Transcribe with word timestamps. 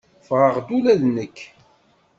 Ffɣeɣ-d 0.21 0.69
ula 0.77 0.93
d 1.01 1.03
nekk. 1.15 1.37